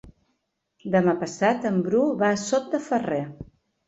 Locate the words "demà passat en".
0.95-1.77